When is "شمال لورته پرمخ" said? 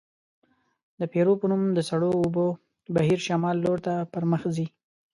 3.27-4.41